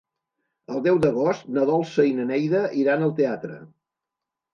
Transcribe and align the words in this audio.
El 0.75 0.79
deu 0.85 0.95
d'agost 1.03 1.43
na 1.57 1.65
Dolça 1.71 2.05
i 2.11 2.15
na 2.21 2.25
Neida 2.31 2.63
iran 2.85 3.05
al 3.09 3.13
teatre. 3.21 3.59